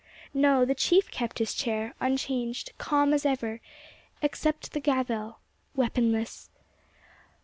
No, 0.33 0.65
the 0.65 0.73
chief 0.73 1.11
kept 1.11 1.37
his 1.37 1.53
chair, 1.53 1.93
unchanged, 1.99 2.71
calm 2.79 3.13
as 3.13 3.23
ever—except 3.23 4.71
the 4.73 4.79
gavel, 4.79 5.37
weaponless. 5.75 6.49